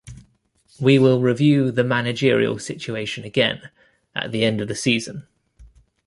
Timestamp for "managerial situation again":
1.83-3.69